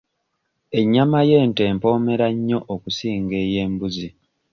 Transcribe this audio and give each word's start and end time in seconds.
Ennyama 0.79 1.19
y'ente 1.29 1.61
empoomera 1.71 2.27
nnyo 2.35 2.59
okusinga 2.73 3.35
ey'embuzi. 3.45 4.09